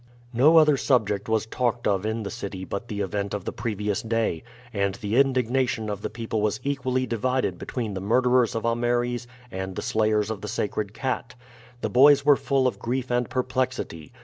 No 0.33 0.57
other 0.57 0.77
subject 0.77 1.29
was 1.29 1.45
talked 1.45 1.85
of 1.87 2.07
in 2.07 2.23
the 2.23 2.31
city 2.31 2.65
but 2.65 2.87
the 2.87 3.01
event 3.01 3.35
of 3.35 3.45
the 3.45 3.51
previous 3.53 4.01
day, 4.01 4.41
and 4.73 4.95
the 4.95 5.15
indignation 5.17 5.91
of 5.91 6.01
the 6.01 6.09
people 6.09 6.41
was 6.41 6.59
equally 6.63 7.05
divided 7.05 7.59
between 7.59 7.93
the 7.93 8.01
murderers 8.01 8.55
of 8.55 8.65
Ameres 8.65 9.27
and 9.51 9.75
the 9.75 9.83
slayers 9.83 10.31
of 10.31 10.41
the 10.41 10.47
sacred 10.47 10.95
cat. 10.95 11.35
The 11.81 11.89
boys 11.91 12.25
were 12.25 12.35
full 12.35 12.65
of 12.67 12.79
grief 12.79 13.11
and 13.11 13.29
perplexity. 13.29 14.11